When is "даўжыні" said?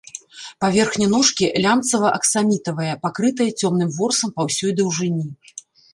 4.81-5.25